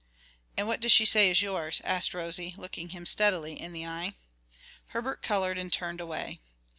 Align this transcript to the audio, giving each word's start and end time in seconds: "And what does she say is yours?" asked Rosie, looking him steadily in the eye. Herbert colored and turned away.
"And 0.57 0.65
what 0.67 0.79
does 0.79 0.91
she 0.91 1.05
say 1.05 1.29
is 1.29 1.43
yours?" 1.43 1.79
asked 1.83 2.15
Rosie, 2.15 2.55
looking 2.57 2.89
him 2.89 3.05
steadily 3.05 3.61
in 3.61 3.71
the 3.71 3.85
eye. 3.85 4.15
Herbert 4.87 5.21
colored 5.21 5.59
and 5.59 5.71
turned 5.71 6.01
away. 6.01 6.41